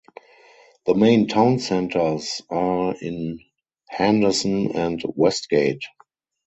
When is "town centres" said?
1.27-2.41